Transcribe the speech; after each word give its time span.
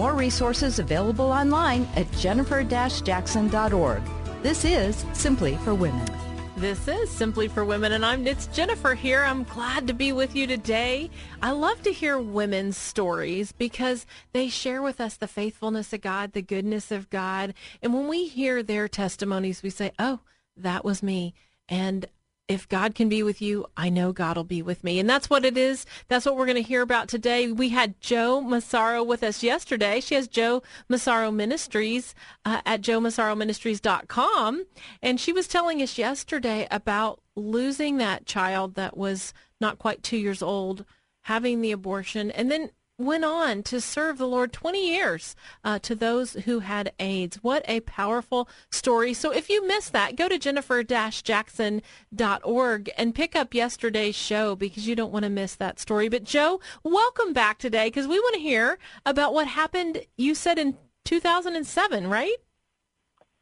More 0.00 0.14
resources 0.14 0.78
available 0.78 1.26
online 1.26 1.86
at 1.94 2.10
jennifer-jackson.org. 2.12 4.02
This 4.42 4.64
is 4.64 5.04
Simply 5.12 5.56
for 5.56 5.74
Women. 5.74 6.08
This 6.56 6.88
is 6.88 7.10
Simply 7.10 7.48
for 7.48 7.66
Women, 7.66 7.92
and 7.92 8.06
I'm 8.06 8.26
it's 8.26 8.46
Jennifer 8.46 8.94
here. 8.94 9.22
I'm 9.22 9.42
glad 9.44 9.86
to 9.88 9.92
be 9.92 10.12
with 10.12 10.34
you 10.34 10.46
today. 10.46 11.10
I 11.42 11.50
love 11.50 11.82
to 11.82 11.92
hear 11.92 12.18
women's 12.18 12.78
stories 12.78 13.52
because 13.52 14.06
they 14.32 14.48
share 14.48 14.80
with 14.80 15.02
us 15.02 15.18
the 15.18 15.28
faithfulness 15.28 15.92
of 15.92 16.00
God, 16.00 16.32
the 16.32 16.40
goodness 16.40 16.90
of 16.90 17.10
God, 17.10 17.52
and 17.82 17.92
when 17.92 18.08
we 18.08 18.26
hear 18.26 18.62
their 18.62 18.88
testimonies, 18.88 19.62
we 19.62 19.68
say, 19.68 19.92
"Oh, 19.98 20.20
that 20.56 20.82
was 20.82 21.02
me." 21.02 21.34
And 21.68 22.06
if 22.50 22.68
God 22.68 22.96
can 22.96 23.08
be 23.08 23.22
with 23.22 23.40
you, 23.40 23.64
I 23.76 23.90
know 23.90 24.12
God 24.12 24.36
will 24.36 24.42
be 24.42 24.60
with 24.60 24.82
me. 24.82 24.98
And 24.98 25.08
that's 25.08 25.30
what 25.30 25.44
it 25.44 25.56
is. 25.56 25.86
That's 26.08 26.26
what 26.26 26.36
we're 26.36 26.46
going 26.46 26.56
to 26.56 26.68
hear 26.68 26.82
about 26.82 27.06
today. 27.06 27.52
We 27.52 27.68
had 27.68 28.00
Jo 28.00 28.40
Massaro 28.40 29.04
with 29.04 29.22
us 29.22 29.44
yesterday. 29.44 30.00
She 30.00 30.16
has 30.16 30.26
Jo 30.26 30.60
Massaro 30.88 31.30
Ministries 31.30 32.12
uh, 32.44 32.60
at 32.66 32.82
jomassaroministries.com. 32.82 34.64
And 35.00 35.20
she 35.20 35.32
was 35.32 35.46
telling 35.46 35.80
us 35.80 35.96
yesterday 35.96 36.66
about 36.72 37.20
losing 37.36 37.98
that 37.98 38.26
child 38.26 38.74
that 38.74 38.96
was 38.96 39.32
not 39.60 39.78
quite 39.78 40.02
two 40.02 40.16
years 40.16 40.42
old, 40.42 40.84
having 41.22 41.60
the 41.60 41.70
abortion, 41.70 42.32
and 42.32 42.50
then 42.50 42.70
went 43.00 43.24
on 43.24 43.64
to 43.64 43.80
serve 43.80 44.18
the 44.18 44.26
Lord 44.26 44.52
20 44.52 44.86
years 44.86 45.34
uh, 45.64 45.78
to 45.80 45.94
those 45.94 46.34
who 46.34 46.58
had 46.60 46.92
AIDS. 47.00 47.38
What 47.42 47.64
a 47.66 47.80
powerful 47.80 48.48
story. 48.70 49.14
So 49.14 49.32
if 49.32 49.48
you 49.48 49.66
missed 49.66 49.92
that, 49.92 50.16
go 50.16 50.28
to 50.28 50.38
jennifer-jackson.org 50.38 52.90
and 52.96 53.14
pick 53.14 53.34
up 53.34 53.54
yesterday's 53.54 54.14
show 54.14 54.54
because 54.54 54.86
you 54.86 54.94
don't 54.94 55.12
want 55.12 55.24
to 55.24 55.30
miss 55.30 55.56
that 55.56 55.80
story. 55.80 56.08
But 56.08 56.24
Jo, 56.24 56.60
welcome 56.82 57.32
back 57.32 57.58
today 57.58 57.86
because 57.86 58.06
we 58.06 58.20
want 58.20 58.34
to 58.34 58.40
hear 58.40 58.78
about 59.06 59.32
what 59.32 59.46
happened, 59.48 60.04
you 60.16 60.34
said 60.34 60.58
in 60.58 60.76
2007, 61.04 62.06
right? 62.06 62.36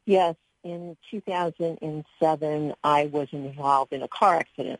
Yes. 0.05 0.35
In 0.63 0.95
2007, 1.11 2.73
I 2.83 3.05
was 3.05 3.27
involved 3.31 3.93
in 3.93 4.01
a 4.01 4.07
car 4.07 4.35
accident. 4.35 4.79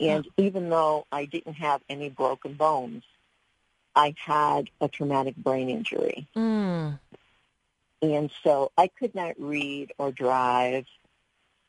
And 0.00 0.28
even 0.36 0.68
though 0.68 1.06
I 1.10 1.24
didn't 1.24 1.54
have 1.54 1.82
any 1.88 2.08
broken 2.08 2.54
bones, 2.54 3.02
I 3.98 4.14
had 4.16 4.70
a 4.80 4.86
traumatic 4.86 5.34
brain 5.34 5.68
injury. 5.68 6.28
Mm. 6.36 7.00
And 8.00 8.30
so 8.44 8.70
I 8.78 8.86
could 8.86 9.12
not 9.12 9.34
read 9.38 9.92
or 9.98 10.12
drive. 10.12 10.86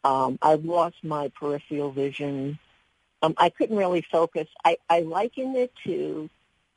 Um, 0.04 0.38
I 0.44 0.54
lost 0.54 0.98
my 1.04 1.30
peripheral 1.30 1.92
vision. 1.92 2.60
Um, 3.24 3.34
I 3.38 3.50
couldn't 3.50 3.76
really 3.76 4.02
focus. 4.02 4.48
I, 4.64 4.78
I 4.88 5.02
liken 5.02 5.56
it 5.56 5.74
to 5.86 6.30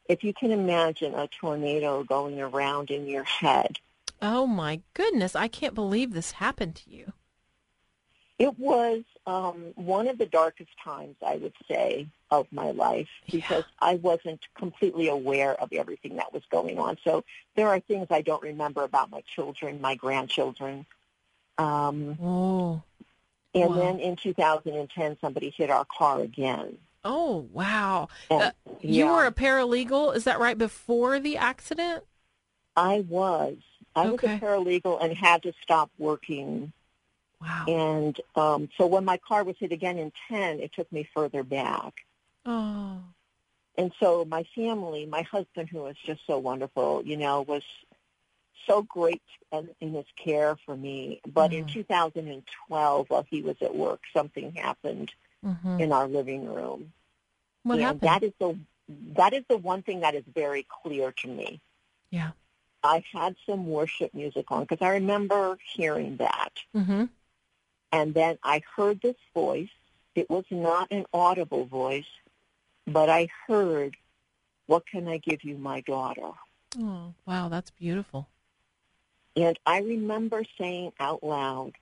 if 0.09 0.25
you 0.25 0.33
can 0.33 0.53
imagine 0.53 1.15
a 1.15 1.29
tornado 1.29 2.03
going 2.03 2.41
around 2.41 2.91
in 2.91 3.07
your 3.07 3.25
head. 3.25 3.79
Oh 4.23 4.47
my 4.47 4.81
goodness. 4.95 5.37
I 5.37 5.49
can't 5.49 5.75
believe 5.75 6.15
this 6.15 6.33
happened 6.33 6.77
to 6.77 6.91
you. 6.91 7.13
It 8.43 8.59
was 8.59 9.05
um, 9.25 9.67
one 9.77 10.09
of 10.09 10.19
the 10.19 10.27
darkest 10.27 10.73
times, 10.83 11.15
I 11.25 11.37
would 11.37 11.53
say, 11.69 12.09
of 12.29 12.49
my 12.51 12.73
life 12.73 13.09
because 13.31 13.63
yeah. 13.63 13.89
I 13.91 13.95
wasn't 13.95 14.41
completely 14.57 15.07
aware 15.07 15.55
of 15.55 15.73
everything 15.73 16.17
that 16.17 16.33
was 16.33 16.43
going 16.51 16.77
on. 16.77 16.99
So 17.05 17.23
there 17.55 17.69
are 17.69 17.79
things 17.79 18.09
I 18.11 18.21
don't 18.21 18.43
remember 18.43 18.83
about 18.83 19.11
my 19.11 19.21
children, 19.21 19.81
my 19.81 19.95
grandchildren. 19.95 20.87
Um, 21.57 22.19
oh. 22.21 22.83
And 23.55 23.71
wow. 23.71 23.77
then 23.77 24.01
in 24.01 24.17
2010, 24.17 25.19
somebody 25.21 25.55
hit 25.57 25.71
our 25.71 25.87
car 25.97 26.21
again. 26.21 26.79
Oh, 27.05 27.47
wow. 27.53 28.09
And, 28.29 28.43
uh, 28.43 28.53
you 28.81 29.05
yeah. 29.05 29.13
were 29.13 29.27
a 29.27 29.31
paralegal, 29.31 30.17
is 30.17 30.25
that 30.25 30.41
right, 30.41 30.59
before 30.59 31.21
the 31.21 31.37
accident? 31.37 32.03
I 32.75 33.05
was. 33.09 33.59
I 33.95 34.09
okay. 34.09 34.33
was 34.33 34.43
a 34.43 34.45
paralegal 34.45 35.01
and 35.01 35.17
had 35.17 35.45
to 35.45 35.53
stop 35.63 35.93
working 35.97 36.73
Wow. 37.43 37.65
And 37.67 38.21
um, 38.37 38.69
so 38.79 38.87
when 38.87 39.05
my 39.05 39.19
car 39.19 39.45
was 39.45 39.57
hit 39.59 39.73
again 39.73 39.99
in 39.99 40.13
10, 40.29 40.61
it 40.61 40.73
took 40.73 40.91
me 40.93 41.09
further 41.15 41.43
back. 41.43 41.95
Oh. 42.47 42.99
And 43.77 43.93
so 43.99 44.25
my 44.25 44.45
family, 44.55 45.07
my 45.07 45.23
husband, 45.23 45.69
who 45.71 45.81
was 45.81 45.97
just 46.05 46.21
so 46.27 46.39
wonderful, 46.39 47.03
you 47.05 47.17
know, 47.17 47.43
was 47.43 47.63
so 48.67 48.83
great 48.83 49.23
in, 49.51 49.93
his 49.93 50.05
care 50.23 50.57
for 50.65 50.77
me. 50.77 51.21
But 51.27 51.51
mm. 51.51 51.59
in 51.59 51.67
2012, 51.67 53.11
while 53.11 53.27
he 53.29 53.43
was 53.43 53.57
at 53.61 53.75
work, 53.75 54.01
something 54.15 54.53
happened 54.55 55.11
mm-hmm. 55.45 55.81
in 55.81 55.93
our 55.93 56.07
living 56.07 56.47
room. 56.47 56.93
What 57.63 57.75
and 57.75 57.83
happened? 57.83 58.03
That 58.03 58.23
is 58.23 58.33
the 58.39 58.59
that 59.17 59.33
is 59.33 59.45
the 59.49 59.57
one 59.57 59.83
thing 59.83 60.01
that 60.01 60.15
is 60.15 60.25
very 60.35 60.67
clear 60.83 61.13
to 61.23 61.29
me. 61.29 61.61
Yeah. 62.11 62.33
I 62.83 63.05
had 63.13 63.37
some 63.47 63.67
worship 63.67 64.13
music 64.13 64.51
on 64.51 64.65
because 64.65 64.85
I 64.85 64.91
remember 64.91 65.57
hearing 65.75 66.17
that. 66.17 66.53
Mm-hmm. 66.75 67.05
And 67.93 68.15
then 68.15 68.39
I 68.43 68.63
heard 68.75 69.01
this 69.03 69.17
voice. 69.35 69.69
It 70.15 70.29
was 70.29 70.45
not 70.51 70.91
an 70.91 71.05
audible 71.13 71.67
voice, 71.67 72.05
but 72.87 73.09
I 73.09 73.29
heard, 73.47 73.97
what 74.67 74.87
can 74.87 75.07
I 75.09 75.19
give 75.19 75.45
you, 75.45 75.59
my 75.59 75.83
daughter? 75.83 76.31
Oh, 76.79 77.15
wow, 77.27 77.49
that's 77.49 77.71
beautiful. 77.71 78.29
And 79.37 79.59
I 79.65 79.81
remember 79.81 80.43
saying 80.59 80.93
out 80.99 81.23
loud, 81.23 81.73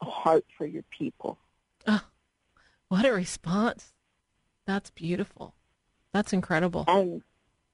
a 0.00 0.04
heart 0.04 0.44
for 0.56 0.66
your 0.66 0.84
people. 0.90 1.38
Oh, 1.86 2.04
what 2.88 3.04
a 3.04 3.12
response. 3.12 3.92
That's 4.66 4.90
beautiful. 4.90 5.54
That's 6.12 6.32
incredible. 6.32 6.84
And 6.86 7.22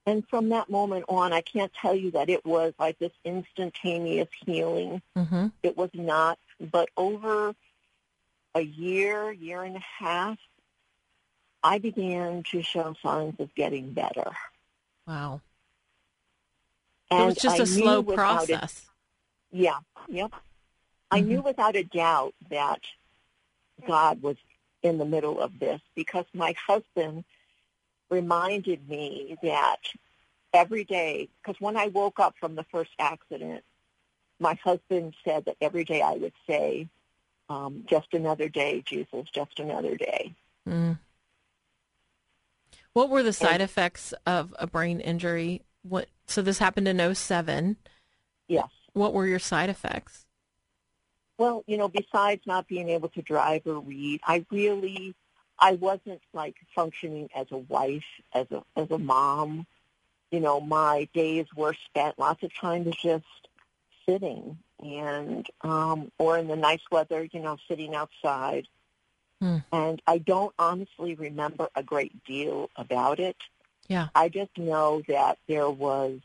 and 0.05 0.27
from 0.27 0.49
that 0.49 0.69
moment 0.69 1.05
on, 1.09 1.33
I 1.33 1.41
can't 1.41 1.71
tell 1.73 1.95
you 1.95 2.11
that 2.11 2.29
it 2.29 2.45
was 2.45 2.73
like 2.77 2.99
this 2.99 3.11
instantaneous 3.23 4.29
healing. 4.45 5.01
Mm-hmm. 5.17 5.47
It 5.63 5.75
was 5.75 5.89
not. 5.93 6.37
But 6.59 6.89
over 6.95 7.55
a 8.53 8.61
year, 8.61 9.31
year 9.31 9.63
and 9.63 9.75
a 9.75 9.83
half, 9.99 10.37
I 11.63 11.79
began 11.79 12.43
to 12.51 12.61
show 12.61 12.95
signs 13.01 13.39
of 13.39 13.53
getting 13.55 13.93
better. 13.93 14.31
Wow. 15.07 15.41
And 17.09 17.21
it 17.23 17.25
was 17.25 17.35
just 17.35 17.59
I 17.59 17.63
a 17.63 17.65
slow 17.65 18.03
process. 18.03 18.85
A, 19.51 19.57
yeah, 19.57 19.77
yep. 20.07 20.31
I 21.11 21.19
Mm-hmm. 21.19 21.29
knew 21.29 21.41
without 21.41 21.75
a 21.75 21.83
doubt 21.83 22.33
that 22.49 22.81
God 23.87 24.21
was 24.21 24.37
in 24.83 24.97
the 24.97 25.05
middle 25.05 25.39
of 25.39 25.57
this 25.59 25.81
because 25.95 26.25
my 26.33 26.53
husband 26.67 27.23
reminded 28.09 28.87
me 28.87 29.37
that 29.41 29.77
every 30.53 30.83
day, 30.83 31.29
because 31.41 31.59
when 31.59 31.77
I 31.77 31.87
woke 31.87 32.19
up 32.19 32.35
from 32.39 32.55
the 32.55 32.63
first 32.71 32.91
accident, 32.99 33.63
my 34.39 34.57
husband 34.63 35.15
said 35.23 35.45
that 35.45 35.57
every 35.61 35.83
day 35.83 36.01
I 36.01 36.13
would 36.13 36.33
say, 36.47 36.87
um, 37.49 37.83
just 37.87 38.13
another 38.13 38.49
day, 38.49 38.81
Jesus, 38.85 39.27
just 39.33 39.59
another 39.59 39.95
day. 39.95 40.33
Mm. 40.67 40.99
What 42.93 43.09
were 43.09 43.23
the 43.23 43.33
side 43.33 43.55
And- 43.55 43.63
effects 43.63 44.13
of 44.25 44.55
a 44.57 44.67
brain 44.67 44.99
injury? 44.99 45.63
What? 45.83 46.07
So 46.27 46.41
this 46.41 46.57
happened 46.57 46.87
in 46.87 46.99
07. 46.99 47.77
Yes. 48.47 48.69
What 48.93 49.13
were 49.13 49.27
your 49.27 49.39
side 49.39 49.69
effects? 49.69 50.25
Well, 51.37 51.63
you 51.67 51.77
know, 51.77 51.89
besides 51.89 52.41
not 52.45 52.67
being 52.67 52.87
able 52.89 53.09
to 53.09 53.21
drive 53.21 53.67
or 53.67 53.79
read, 53.79 54.21
I 54.25 54.45
really, 54.49 55.13
I 55.59 55.73
wasn't 55.73 56.21
like 56.33 56.55
functioning 56.75 57.29
as 57.35 57.47
a 57.51 57.57
wife, 57.57 58.05
as 58.33 58.47
a 58.51 58.63
as 58.75 58.91
a 58.91 58.97
mom. 58.97 59.65
You 60.31 60.39
know, 60.39 60.59
my 60.59 61.07
days 61.13 61.45
were 61.55 61.73
spent 61.85 62.19
lots 62.19 62.43
of 62.43 62.53
times 62.53 62.95
just 63.01 63.25
sitting 64.05 64.57
and 64.83 65.47
um 65.61 66.11
or 66.17 66.37
in 66.37 66.47
the 66.47 66.55
nice 66.55 66.81
weather, 66.91 67.27
you 67.31 67.39
know, 67.39 67.57
sitting 67.67 67.95
outside. 67.95 68.67
Hmm. 69.41 69.57
And 69.71 70.01
I 70.07 70.17
don't 70.17 70.53
honestly 70.57 71.15
remember 71.15 71.69
a 71.75 71.83
great 71.83 72.23
deal 72.25 72.69
about 72.75 73.19
it. 73.19 73.37
Yeah. 73.87 74.07
I 74.15 74.29
just 74.29 74.57
know 74.57 75.01
that 75.07 75.37
there 75.47 75.69
was 75.69 76.19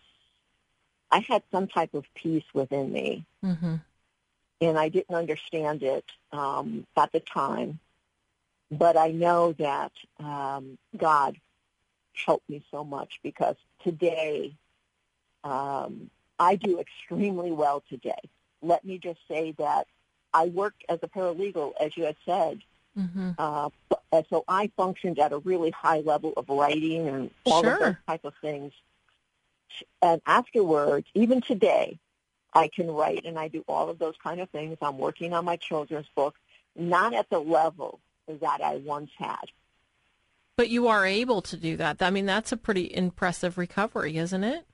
I 1.11 1.21
had 1.21 1.43
some 1.51 1.67
type 1.67 1.95
of 1.95 2.05
peace 2.15 2.45
within 2.55 2.93
me 2.93 3.25
Mm-hmm. 3.45 3.77
and 4.61 4.79
I 4.79 4.91
didn't 4.91 5.15
understand 5.17 5.83
it 5.83 6.05
um, 6.33 6.87
at 6.97 7.11
the 7.13 7.21
time. 7.21 7.79
But 8.71 8.97
I 8.97 9.09
know 9.11 9.53
that 9.55 9.93
um, 10.19 10.79
God 10.97 11.37
helped 12.27 12.49
me 12.49 12.63
so 12.71 12.85
much 12.85 13.21
because 13.23 13.57
today 13.83 14.55
Um, 15.43 16.11
I 16.39 16.57
do 16.57 16.81
extremely 16.81 17.51
well 17.51 17.83
today. 17.89 18.23
Let 18.63 18.85
me 18.85 18.99
just 18.99 19.21
say 19.27 19.53
that 19.59 19.87
I 20.35 20.47
worked 20.47 20.85
as 20.89 20.99
a 21.03 21.09
paralegal, 21.09 21.73
as 21.81 21.97
you 21.97 22.05
had 22.05 22.17
said, 22.27 22.61
Mm-hmm. 22.99 23.31
uh, 23.39 23.71
and 24.13 24.27
so 24.29 24.45
I 24.49 24.71
functioned 24.77 25.19
at 25.19 25.33
a 25.33 25.39
really 25.39 25.71
high 25.71 26.01
level 26.01 26.33
of 26.37 26.49
writing 26.49 27.09
and 27.09 27.31
all 27.47 27.63
Sure. 27.63 27.73
of 27.73 27.79
those 27.79 27.95
type 28.07 28.25
of 28.25 28.35
things. 28.43 28.73
And 30.03 30.21
afterwards, 30.27 31.07
even 31.15 31.41
today, 31.41 31.99
I 32.53 32.69
can 32.69 32.91
write 32.91 33.25
and 33.25 33.39
I 33.39 33.49
do 33.49 33.65
all 33.69 33.89
of 33.89 33.99
those 33.99 34.17
kind 34.23 34.41
of 34.41 34.51
things. 34.51 34.77
I'm 34.83 34.99
working 34.99 35.33
on 35.33 35.45
my 35.45 35.57
children's 35.57 36.09
book, 36.17 36.35
not 36.77 37.15
at 37.15 37.31
the 37.31 37.39
level 37.39 38.01
that 38.39 38.61
I 38.61 38.77
once 38.77 39.11
had. 39.19 39.47
But 40.57 40.69
you 40.69 40.89
are 40.89 41.07
able 41.07 41.41
to 41.43 41.57
do 41.57 41.77
that. 41.79 42.03
I 42.03 42.11
mean, 42.11 42.27
that's 42.27 42.53
a 42.53 42.57
pretty 42.57 42.95
impressive 42.95 43.57
recovery, 43.57 44.17
isn't 44.19 44.45
it? 44.45 44.67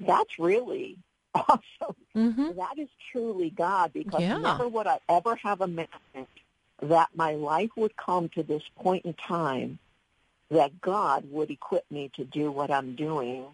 That's 0.00 0.38
really 0.38 0.96
awesome. 1.34 1.96
Mm-hmm. 2.16 2.56
That 2.56 2.78
is 2.78 2.88
truly 3.12 3.50
God 3.50 3.92
because 3.92 4.22
Yeah. 4.22 4.38
never 4.38 4.66
would 4.68 4.86
I 4.86 4.98
ever 5.08 5.36
have 5.36 5.60
imagined 5.60 6.26
that 6.80 7.08
my 7.14 7.32
life 7.32 7.70
would 7.76 7.96
come 7.96 8.28
to 8.30 8.42
this 8.42 8.62
point 8.76 9.04
in 9.04 9.12
time 9.14 9.78
that 10.50 10.80
God 10.80 11.30
would 11.30 11.50
equip 11.50 11.90
me 11.90 12.10
to 12.16 12.24
do 12.24 12.50
what 12.50 12.70
I'm 12.70 12.94
doing 12.94 13.44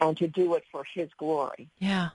and 0.00 0.16
to 0.18 0.28
do 0.28 0.54
it 0.54 0.62
for 0.70 0.84
his 0.84 1.08
glory. 1.18 1.68
Yeah. 1.78 2.10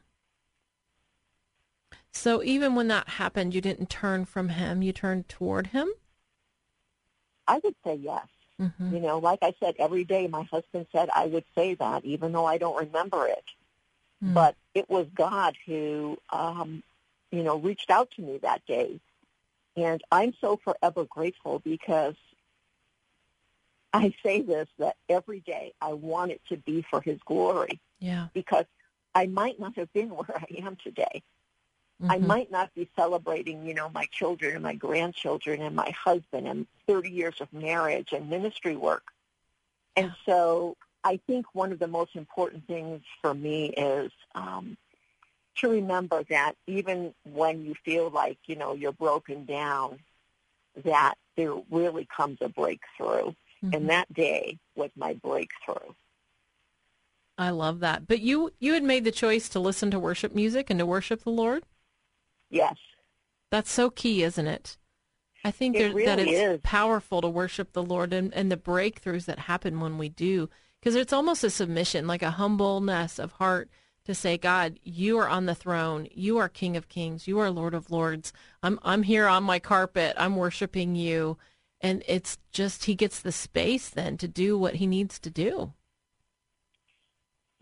So 2.11 2.43
even 2.43 2.75
when 2.75 2.87
that 2.89 3.09
happened, 3.09 3.53
you 3.53 3.59
didn't 3.59 3.89
turn 3.89 4.23
from 4.25 4.49
him, 4.49 4.81
you 4.83 4.93
turned 4.93 5.27
toward 5.27 5.67
him? 5.67 5.89
I 7.47 7.59
would 7.63 7.75
say 7.85 7.95
yes. 7.95 8.27
Mm-hmm. 8.59 8.95
You 8.95 9.01
know, 9.01 9.19
like 9.19 9.39
I 9.41 9.53
said, 9.59 9.75
every 9.79 10.03
day 10.03 10.27
my 10.27 10.43
husband 10.43 10.87
said 10.91 11.09
I 11.13 11.25
would 11.25 11.45
say 11.55 11.73
that 11.75 12.05
even 12.05 12.31
though 12.31 12.45
I 12.45 12.57
don't 12.57 12.77
remember 12.77 13.27
it. 13.27 13.43
Mm. 14.23 14.33
But 14.33 14.55
it 14.73 14.89
was 14.89 15.07
God 15.15 15.55
who, 15.65 16.17
um, 16.29 16.83
you 17.31 17.43
know, 17.43 17.57
reached 17.57 17.89
out 17.89 18.11
to 18.11 18.21
me 18.21 18.37
that 18.39 18.65
day. 18.65 18.99
And 19.75 20.01
I'm 20.11 20.33
so 20.39 20.59
forever 20.63 21.03
grateful 21.05 21.59
because 21.59 22.15
I 23.91 24.13
say 24.23 24.41
this 24.41 24.67
that 24.79 24.95
every 25.09 25.39
day 25.41 25.73
I 25.81 25.93
want 25.93 26.31
it 26.31 26.41
to 26.49 26.57
be 26.57 26.83
for 26.89 27.01
his 27.01 27.19
glory 27.25 27.79
Yeah. 27.99 28.27
because 28.33 28.65
I 29.15 29.27
might 29.27 29.59
not 29.59 29.75
have 29.77 29.91
been 29.93 30.09
where 30.15 30.35
I 30.35 30.61
am 30.63 30.77
today. 30.83 31.23
I 32.01 32.17
Mhm. 32.17 32.27
might 32.27 32.51
not 32.51 32.73
be 32.75 32.89
celebrating, 32.95 33.65
you 33.65 33.73
know, 33.73 33.89
my 33.89 34.05
children 34.11 34.55
and 34.55 34.63
my 34.63 34.75
grandchildren 34.75 35.61
and 35.61 35.75
my 35.75 35.91
husband 35.91 36.47
and 36.47 36.67
30 36.87 37.09
years 37.09 37.39
of 37.39 37.51
marriage 37.53 38.11
and 38.11 38.29
ministry 38.29 38.75
work. 38.75 39.03
And 39.95 40.13
so 40.25 40.75
I 41.03 41.17
think 41.27 41.45
one 41.53 41.71
of 41.71 41.79
the 41.79 41.87
most 41.87 42.15
important 42.15 42.67
things 42.67 43.01
for 43.21 43.33
me 43.33 43.67
is 43.67 44.11
um, 44.35 44.77
to 45.57 45.69
remember 45.69 46.23
that 46.29 46.55
even 46.67 47.13
when 47.23 47.63
you 47.63 47.75
feel 47.85 48.09
like, 48.09 48.37
you 48.47 48.55
know, 48.55 48.73
you're 48.73 48.91
broken 48.91 49.45
down, 49.45 49.99
that 50.83 51.15
there 51.35 51.55
really 51.69 52.05
comes 52.15 52.39
a 52.41 52.49
breakthrough. 52.49 53.33
Mhm. 53.63 53.73
And 53.73 53.89
that 53.89 54.11
day 54.13 54.59
was 54.75 54.91
my 54.95 55.13
breakthrough. 55.13 55.93
I 57.37 57.49
love 57.49 57.79
that. 57.81 58.07
But 58.07 58.21
you 58.21 58.51
you 58.59 58.73
had 58.73 58.83
made 58.83 59.03
the 59.03 59.11
choice 59.11 59.49
to 59.49 59.59
listen 59.59 59.91
to 59.91 59.99
worship 59.99 60.33
music 60.35 60.69
and 60.69 60.79
to 60.79 60.85
worship 60.85 61.23
the 61.23 61.31
Lord? 61.31 61.63
Yes. 62.53 62.75
That's 63.49 63.71
so 63.71 63.89
key, 63.89 64.23
isn't 64.23 64.47
it? 64.47 64.77
I 65.43 65.51
think 65.51 65.75
It 65.75 65.93
there, 65.93 66.05
that 66.05 66.19
it's 66.19 66.31
is. 66.31 66.59
powerful 66.63 67.19
to 67.21 67.27
worship 67.27 67.73
the 67.73 67.83
Lord 67.83 68.13
and, 68.13 68.33
and 68.33 68.51
the 68.51 68.57
breakthroughs 68.57 69.25
that 69.25 69.39
happen 69.39 69.79
when 69.79 69.97
we 69.97 70.07
do. 70.07 70.49
Because 70.79 70.95
it's 70.95 71.13
almost 71.13 71.43
a 71.43 71.49
submission, 71.49 72.07
like 72.07 72.21
a 72.21 72.31
humbleness 72.31 73.17
of 73.17 73.33
heart 73.33 73.69
to 74.05 74.13
say, 74.13 74.37
God, 74.37 74.79
you 74.83 75.17
are 75.17 75.29
on 75.29 75.45
the 75.45 75.55
throne. 75.55 76.07
You 76.11 76.37
are 76.37 76.49
King 76.49 76.77
of 76.77 76.89
Kings. 76.89 77.27
You 77.27 77.39
are 77.39 77.49
Lord 77.49 77.73
of 77.73 77.89
Lords. 77.89 78.33
I'm 78.61 78.79
I'm 78.83 79.03
here 79.03 79.27
on 79.27 79.43
my 79.43 79.59
carpet. 79.59 80.13
I'm 80.17 80.35
worshiping 80.35 80.95
you. 80.95 81.37
And 81.81 82.03
it's 82.07 82.37
just 82.51 82.85
he 82.85 82.95
gets 82.95 83.19
the 83.19 83.31
space 83.31 83.89
then 83.89 84.17
to 84.17 84.27
do 84.27 84.57
what 84.57 84.75
he 84.75 84.87
needs 84.87 85.19
to 85.19 85.29
do. 85.29 85.73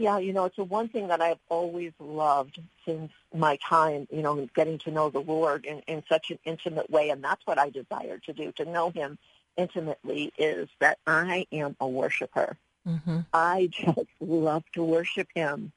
Yeah, 0.01 0.17
you 0.17 0.33
know, 0.33 0.45
it's 0.45 0.55
the 0.55 0.63
one 0.63 0.89
thing 0.89 1.09
that 1.09 1.21
I've 1.21 1.37
always 1.47 1.91
loved 1.99 2.59
since 2.87 3.11
my 3.35 3.59
time, 3.63 4.07
you 4.11 4.23
know, 4.23 4.49
getting 4.55 4.79
to 4.79 4.89
know 4.89 5.11
the 5.11 5.19
Lord 5.19 5.63
in, 5.63 5.83
in 5.85 6.01
such 6.09 6.31
an 6.31 6.39
intimate 6.43 6.89
way. 6.89 7.11
And 7.11 7.23
that's 7.23 7.45
what 7.45 7.59
I 7.59 7.69
desire 7.69 8.17
to 8.25 8.33
do, 8.33 8.51
to 8.53 8.65
know 8.65 8.89
him 8.89 9.19
intimately, 9.57 10.33
is 10.39 10.69
that 10.79 10.97
I 11.05 11.45
am 11.51 11.75
a 11.79 11.87
worshiper. 11.87 12.57
Mm-hmm. 12.87 13.19
I 13.31 13.69
just 13.71 14.07
love 14.19 14.63
to 14.73 14.83
worship 14.83 15.27
him. 15.35 15.71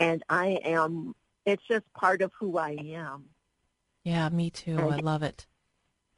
And 0.00 0.24
I 0.28 0.58
am, 0.64 1.14
it's 1.46 1.62
just 1.68 1.84
part 1.94 2.20
of 2.20 2.32
who 2.36 2.58
I 2.58 2.70
am. 2.70 3.26
Yeah, 4.02 4.28
me 4.28 4.50
too. 4.50 4.76
I 4.76 4.96
love 4.96 5.22
it. 5.22 5.46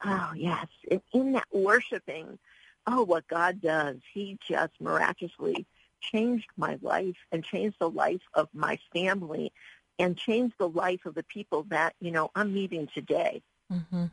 Oh, 0.02 0.32
yes. 0.34 0.66
And 0.90 1.02
in 1.12 1.32
that 1.32 1.48
worshiping, 1.52 2.38
oh, 2.86 3.02
what 3.02 3.28
God 3.28 3.60
does, 3.60 3.98
he 4.14 4.38
just 4.48 4.72
miraculously 4.80 5.66
changed 6.00 6.49
my 6.56 6.79
life 6.82 7.17
and 7.32 7.44
changed 7.44 7.76
the 7.79 7.91
life 7.91 8.23
of 8.35 8.49
my 8.52 8.79
family 8.93 9.52
and 9.99 10.17
changed 10.17 10.55
the 10.58 10.69
life 10.69 11.05
of 11.05 11.14
the 11.14 11.23
people 11.23 11.64
that, 11.69 11.94
you 12.00 12.11
know, 12.11 12.31
I'm 12.35 12.52
meeting 12.55 12.88
today. 12.93 13.43
hmm 13.70 14.06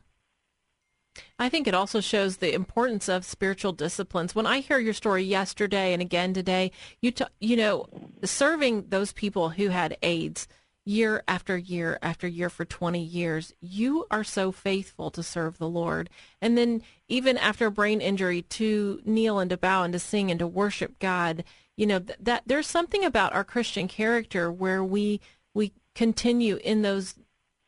I 1.38 1.48
think 1.48 1.66
it 1.66 1.74
also 1.74 2.00
shows 2.00 2.36
the 2.36 2.52
importance 2.52 3.08
of 3.08 3.24
spiritual 3.24 3.72
disciplines. 3.72 4.34
When 4.34 4.46
I 4.46 4.60
hear 4.60 4.78
your 4.78 4.92
story 4.92 5.22
yesterday 5.22 5.92
and 5.92 6.02
again 6.02 6.34
today, 6.34 6.70
you 7.00 7.10
t- 7.10 7.24
you 7.40 7.56
know, 7.56 7.86
serving 8.24 8.88
those 8.88 9.12
people 9.12 9.50
who 9.50 9.68
had 9.68 9.96
AIDS 10.02 10.46
year 10.88 11.22
after 11.28 11.58
year 11.58 11.98
after 12.00 12.26
year 12.26 12.48
for 12.48 12.64
20 12.64 12.98
years, 12.98 13.52
you 13.60 14.06
are 14.10 14.24
so 14.24 14.50
faithful 14.50 15.10
to 15.10 15.22
serve 15.22 15.58
the 15.58 15.68
Lord. 15.68 16.08
And 16.40 16.56
then 16.56 16.82
even 17.08 17.36
after 17.36 17.66
a 17.66 17.70
brain 17.70 18.00
injury 18.00 18.42
to 18.42 19.02
kneel 19.04 19.38
and 19.38 19.50
to 19.50 19.58
bow 19.58 19.82
and 19.82 19.92
to 19.92 19.98
sing 19.98 20.30
and 20.30 20.40
to 20.40 20.46
worship 20.46 20.98
God, 20.98 21.44
you 21.76 21.86
know, 21.86 21.98
th- 21.98 22.18
that 22.20 22.44
there's 22.46 22.66
something 22.66 23.04
about 23.04 23.34
our 23.34 23.44
Christian 23.44 23.86
character 23.86 24.50
where 24.50 24.82
we 24.82 25.20
we 25.52 25.72
continue 25.94 26.56
in 26.56 26.80
those 26.80 27.16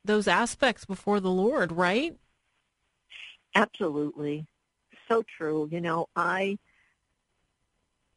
those 0.02 0.26
aspects 0.26 0.86
before 0.86 1.20
the 1.20 1.30
Lord, 1.30 1.72
right? 1.72 2.16
Absolutely. 3.54 4.46
So 5.08 5.22
true. 5.36 5.68
You 5.70 5.82
know, 5.82 6.08
I, 6.16 6.58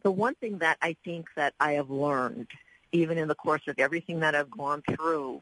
the 0.03 0.11
one 0.11 0.35
thing 0.35 0.59
that 0.59 0.77
I 0.81 0.95
think 1.03 1.25
that 1.35 1.53
I 1.59 1.73
have 1.73 1.89
learned, 1.89 2.47
even 2.93 3.17
in 3.17 3.27
the 3.27 3.35
course 3.35 3.63
of 3.67 3.75
everything 3.79 4.19
that 4.21 4.35
I've 4.35 4.51
gone 4.51 4.81
through, 4.95 5.41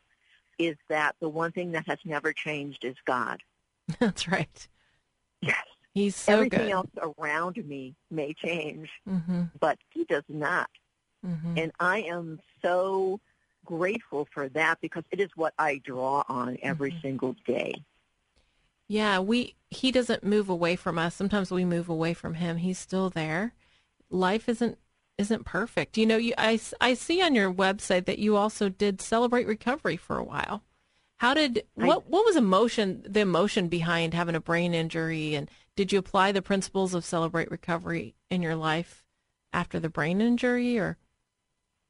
is 0.58 0.76
that 0.90 1.16
the 1.20 1.30
one 1.30 1.52
thing 1.52 1.72
that 1.74 1.86
has 1.88 2.00
never 2.06 2.34
changed 2.34 2.84
is 2.84 2.96
God. 3.06 3.42
That's 4.00 4.28
right. 4.28 4.68
Yes. 5.42 5.64
He's 5.94 6.16
so 6.16 6.34
Everything 6.34 6.60
good. 6.60 6.72
else 6.72 6.90
around 7.20 7.58
me 7.68 7.96
may 8.10 8.34
change, 8.34 8.90
hmm 9.06 9.44
but 9.60 9.78
he 9.90 10.06
does 10.06 10.24
not. 10.30 10.70
hmm 11.24 11.58
And 11.58 11.72
I 11.80 12.00
am 12.02 12.40
so 12.62 13.20
grateful 13.66 14.28
for 14.34 14.50
that 14.50 14.80
because 14.82 15.04
it 15.12 15.20
is 15.20 15.30
what 15.36 15.54
I 15.60 15.82
draw 15.84 16.24
on 16.30 16.58
every 16.64 16.92
Mhm. 16.92 17.02
single 17.02 17.36
day. 17.46 17.76
Yeah, 18.88 19.20
we 19.20 19.56
he 19.70 19.92
doesn't 19.92 20.24
move 20.24 20.50
away 20.50 20.76
from 20.76 20.98
us. 20.98 21.16
Sometimes 21.16 21.52
we 21.52 21.64
move 21.66 21.90
away 21.90 22.14
from 22.14 22.36
him. 22.36 22.58
He's 22.58 22.78
still 22.80 23.10
there. 23.10 23.54
Life 24.10 24.50
isn't 24.50 24.78
isn't 25.22 25.46
perfect. 25.46 25.98
You 25.98 26.06
know, 26.06 26.18
you 26.18 26.34
I, 26.38 26.60
I 26.82 26.96
see 26.96 27.22
on 27.22 27.36
your 27.36 27.54
website 27.54 28.06
that 28.06 28.20
you 28.20 28.36
also 28.36 28.68
did 28.68 29.02
celebrate 29.02 29.48
recovery 29.48 29.96
for 29.98 30.18
a 30.18 30.24
while. 30.24 30.64
How 31.18 31.34
did 31.34 31.64
what 31.76 32.10
what 32.10 32.26
was 32.26 32.36
emotion 32.36 33.06
the 33.08 33.22
emotion 33.22 33.68
behind 33.68 34.14
having 34.14 34.36
a 34.36 34.42
brain 34.42 34.74
injury 34.74 35.36
and 35.36 35.50
did 35.76 35.94
you 35.94 36.00
apply 36.00 36.32
the 36.32 36.42
principles 36.42 36.94
of 36.94 37.06
celebrate 37.06 37.52
recovery 37.52 38.16
in 38.30 38.42
your 38.42 38.56
life 38.56 39.04
after 39.54 39.80
the 39.80 39.90
brain 39.90 40.20
injury 40.20 40.80
or 40.80 40.98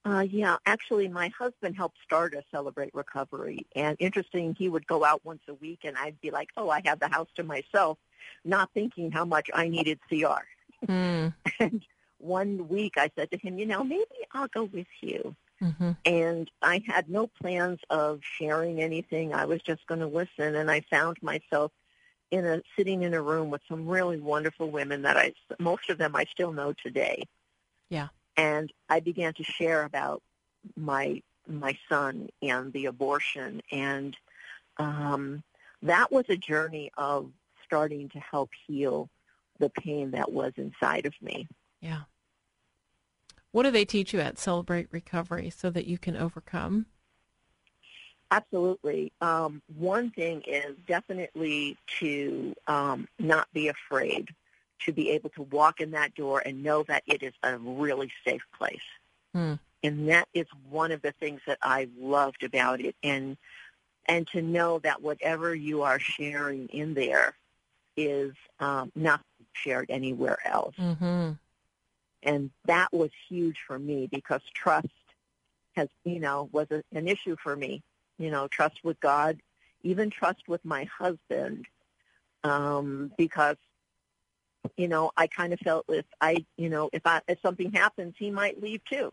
Uh, 0.04 0.26
yeah, 0.30 0.58
actually, 0.66 1.08
my 1.08 1.30
husband 1.30 1.78
helped 1.78 1.98
start 2.04 2.34
a 2.34 2.44
Celebrate 2.52 2.94
Recovery. 2.94 3.68
And 3.76 3.96
interesting, 4.00 4.56
he 4.58 4.68
would 4.68 4.88
go 4.88 5.06
out 5.06 5.24
once 5.24 5.44
a 5.48 5.54
week, 5.54 5.82
and 5.84 5.96
I'd 5.96 6.20
be 6.22 6.32
like, 6.32 6.50
oh, 6.58 6.72
I 6.72 6.82
have 6.86 7.00
the 7.00 7.08
house 7.08 7.30
to 7.36 7.44
myself, 7.44 8.00
not 8.44 8.72
thinking 8.74 9.12
how 9.12 9.26
much 9.26 9.48
I 9.54 9.68
needed 9.70 10.00
CR. 10.10 10.44
Hmm. 10.86 11.28
And 11.60 11.86
one 12.22 12.68
week 12.68 12.94
I 12.98 13.10
said 13.16 13.32
to 13.32 13.38
him, 13.38 13.58
you 13.58 13.66
know, 13.66 13.84
maybe 13.84 14.06
I'll 14.34 14.48
go 14.48 14.64
with 14.64 14.88
you. 15.02 15.36
Mhm. 15.62 15.98
And 16.06 16.50
I 16.62 16.84
had 16.88 17.10
no 17.10 17.28
plans 17.28 17.80
of 17.90 18.22
sharing 18.24 18.82
anything. 18.82 19.34
I 19.34 19.46
was 19.46 19.62
just 19.62 19.86
going 19.88 20.00
to 20.00 20.08
listen. 20.08 20.56
And 20.56 20.72
I 20.72 20.82
found 20.82 21.22
myself 21.22 21.72
in 22.32 22.46
a 22.46 22.62
sitting 22.76 23.04
in 23.04 23.14
a 23.14 23.22
room 23.22 23.50
with 23.50 23.62
some 23.68 23.88
really 23.88 24.20
wonderful 24.20 24.72
women 24.72 25.04
that 25.04 25.18
I, 25.18 25.34
most 25.60 25.90
of 25.90 25.98
them 25.98 26.16
I 26.16 26.26
still 26.26 26.52
know 26.52 26.74
today. 26.74 27.26
Yeah. 27.90 28.08
And 28.38 28.72
I 28.90 29.02
began 29.02 29.34
to 29.36 29.44
share 29.44 29.84
about 29.84 30.24
my 30.76 31.22
my 31.48 31.78
son 31.90 32.30
and 32.42 32.72
the 32.72 32.86
abortion, 32.86 33.62
and 33.72 34.16
um, 34.78 35.44
that 35.82 36.12
was 36.12 36.26
a 36.30 36.38
journey 36.38 36.92
of 36.98 37.32
starting 37.66 38.10
to 38.10 38.20
help 38.20 38.52
heal 38.68 39.10
the 39.60 39.70
pain 39.70 40.12
that 40.12 40.32
was 40.32 40.54
inside 40.58 41.06
of 41.06 41.14
me. 41.22 41.48
Yeah. 41.82 42.02
What 43.52 43.64
do 43.64 43.72
they 43.72 43.86
teach 43.86 44.14
you 44.14 44.20
at 44.20 44.38
Celebrate 44.38 44.88
Recovery 44.92 45.50
so 45.50 45.70
that 45.70 45.86
you 45.86 45.98
can 45.98 46.16
overcome? 46.16 46.86
Absolutely. 48.32 49.12
Um, 49.20 49.62
one 49.78 50.10
thing 50.12 50.42
is 50.48 50.76
definitely 50.88 51.78
to 52.00 52.56
um, 52.68 53.08
not 53.20 53.48
be 53.54 53.68
afraid, 53.68 54.30
to 54.86 54.94
be 54.94 55.10
able 55.10 55.30
to 55.32 55.42
walk 55.44 55.82
in 55.82 55.92
that 55.92 56.16
door 56.16 56.42
and 56.46 56.64
know 56.64 56.84
that 56.84 57.04
it 57.06 57.22
is 57.22 57.34
a 57.44 57.58
really 57.58 58.10
safe 58.26 58.44
place. 58.58 58.80
Hmm. 59.34 59.56
And 59.84 60.08
that 60.08 60.30
is 60.34 60.48
one 60.70 60.92
of 60.92 61.02
the 61.02 61.12
things 61.14 61.42
that 61.46 61.58
I 61.62 61.90
loved 62.00 62.44
about 62.44 62.80
it. 62.80 62.96
And 63.04 63.38
and 64.08 64.28
to 64.28 64.42
know 64.42 64.80
that 64.80 65.02
whatever 65.02 65.54
you 65.54 65.84
are 65.84 66.00
sharing 66.00 66.68
in 66.70 66.94
there 66.94 67.36
is 67.96 68.34
um, 68.60 68.92
not 68.96 69.22
shared 69.54 69.88
anywhere 69.90 70.40
else. 70.46 70.76
Mm-hmm. 70.78 71.32
And 72.24 72.52
that 72.66 72.90
was 72.92 73.10
huge 73.30 73.58
for 73.66 73.80
me 73.80 74.08
because 74.12 74.42
trust 74.54 74.88
has, 75.76 75.88
you 76.04 76.20
know, 76.20 76.50
was 76.52 76.68
a, 76.72 76.84
an 76.94 77.08
issue 77.08 77.36
for 77.42 77.56
me. 77.56 77.82
You 78.18 78.30
know, 78.30 78.48
trust 78.48 78.84
with 78.84 79.00
God, 79.00 79.40
even 79.82 80.10
trust 80.12 80.48
with 80.48 80.64
my 80.64 80.84
husband, 80.84 81.66
um, 82.44 83.12
because, 83.18 83.58
you 84.78 84.88
know, 84.88 85.12
I 85.18 85.26
kind 85.26 85.54
of 85.54 85.60
felt 85.60 85.86
if 85.90 86.06
I, 86.20 86.46
you 86.58 86.70
know, 86.70 86.90
if 86.94 87.02
I 87.06 87.22
if 87.28 87.40
something 87.42 87.72
happens, 87.72 88.14
he 88.20 88.30
might 88.30 88.62
leave 88.62 88.84
too. 88.86 89.12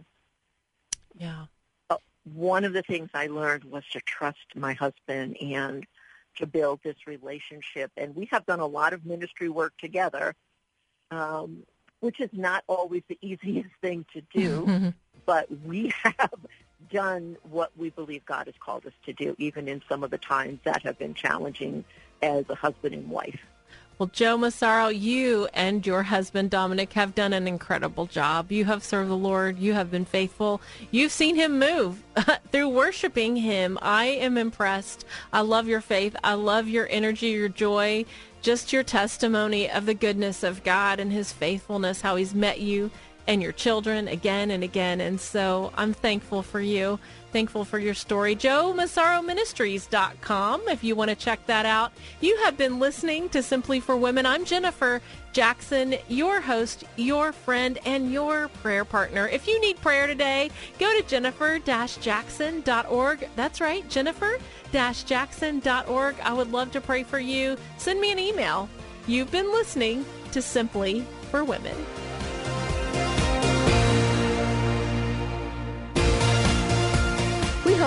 Yeah. 1.16 1.46
But 1.88 2.02
one 2.24 2.64
of 2.64 2.74
the 2.74 2.82
things 2.82 3.08
I 3.14 3.28
learned 3.28 3.64
was 3.64 3.84
to 3.92 4.00
trust 4.00 4.54
my 4.54 4.74
husband 4.74 5.38
and 5.40 5.86
to 6.36 6.46
build 6.46 6.80
this 6.82 7.06
relationship. 7.06 7.90
And 7.96 8.14
we 8.14 8.26
have 8.26 8.46
done 8.46 8.60
a 8.60 8.66
lot 8.66 8.92
of 8.92 9.06
ministry 9.06 9.48
work 9.48 9.72
together. 9.78 10.34
Um, 11.10 11.64
which 12.00 12.20
is 12.20 12.30
not 12.32 12.64
always 12.66 13.02
the 13.08 13.18
easiest 13.22 13.70
thing 13.80 14.04
to 14.12 14.22
do, 14.32 14.92
but 15.26 15.46
we 15.64 15.92
have 16.02 16.34
done 16.90 17.36
what 17.50 17.70
we 17.76 17.90
believe 17.90 18.24
God 18.24 18.46
has 18.46 18.54
called 18.60 18.86
us 18.86 18.92
to 19.06 19.12
do, 19.12 19.34
even 19.38 19.68
in 19.68 19.82
some 19.88 20.02
of 20.02 20.10
the 20.10 20.18
times 20.18 20.60
that 20.64 20.82
have 20.82 20.98
been 20.98 21.14
challenging 21.14 21.84
as 22.22 22.44
a 22.48 22.54
husband 22.54 22.94
and 22.94 23.10
wife. 23.10 23.40
Well, 23.98 24.10
Jo 24.12 24.36
Massaro, 24.36 24.86
you 24.86 25.48
and 25.52 25.84
your 25.84 26.04
husband 26.04 26.50
Dominic 26.50 26.92
have 26.92 27.16
done 27.16 27.32
an 27.32 27.48
incredible 27.48 28.06
job. 28.06 28.52
You 28.52 28.64
have 28.66 28.84
served 28.84 29.10
the 29.10 29.16
Lord. 29.16 29.58
You 29.58 29.72
have 29.72 29.90
been 29.90 30.04
faithful. 30.04 30.60
You've 30.92 31.10
seen 31.10 31.34
him 31.34 31.58
move 31.58 32.00
through 32.52 32.68
worshiping 32.68 33.34
him. 33.34 33.76
I 33.82 34.04
am 34.04 34.38
impressed. 34.38 35.04
I 35.32 35.40
love 35.40 35.66
your 35.66 35.80
faith. 35.80 36.14
I 36.22 36.34
love 36.34 36.68
your 36.68 36.86
energy, 36.88 37.30
your 37.30 37.48
joy, 37.48 38.04
just 38.40 38.72
your 38.72 38.82
testimony 38.82 39.70
of 39.70 39.86
the 39.86 39.94
goodness 39.94 40.42
of 40.42 40.64
God 40.64 41.00
and 41.00 41.12
his 41.12 41.32
faithfulness, 41.32 42.00
how 42.00 42.16
he's 42.16 42.34
met 42.34 42.60
you 42.60 42.90
and 43.28 43.40
your 43.42 43.52
children 43.52 44.08
again 44.08 44.50
and 44.50 44.64
again. 44.64 45.00
And 45.00 45.20
so 45.20 45.72
I'm 45.76 45.92
thankful 45.92 46.42
for 46.42 46.60
you. 46.60 46.98
Thankful 47.30 47.64
for 47.66 47.78
your 47.78 47.92
story. 47.92 48.34
joe 48.34 48.74
JoMassaroMinistries.com 48.74 50.62
if 50.68 50.82
you 50.82 50.96
want 50.96 51.10
to 51.10 51.14
check 51.14 51.44
that 51.46 51.66
out. 51.66 51.92
You 52.22 52.38
have 52.44 52.56
been 52.56 52.78
listening 52.78 53.28
to 53.28 53.42
Simply 53.42 53.80
for 53.80 53.98
Women. 53.98 54.24
I'm 54.24 54.46
Jennifer 54.46 55.02
Jackson, 55.32 55.96
your 56.08 56.40
host, 56.40 56.84
your 56.96 57.32
friend, 57.32 57.78
and 57.84 58.10
your 58.10 58.48
prayer 58.48 58.86
partner. 58.86 59.28
If 59.28 59.46
you 59.46 59.60
need 59.60 59.78
prayer 59.82 60.06
today, 60.06 60.50
go 60.78 60.90
to 60.98 61.06
jennifer-jackson.org. 61.06 63.28
That's 63.36 63.60
right, 63.60 63.86
jennifer-jackson.org. 63.90 66.16
I 66.20 66.32
would 66.32 66.50
love 66.50 66.72
to 66.72 66.80
pray 66.80 67.02
for 67.02 67.18
you. 67.18 67.58
Send 67.76 68.00
me 68.00 68.10
an 68.10 68.18
email. 68.18 68.70
You've 69.06 69.30
been 69.30 69.52
listening 69.52 70.06
to 70.32 70.40
Simply 70.40 71.04
for 71.30 71.44
Women. 71.44 71.76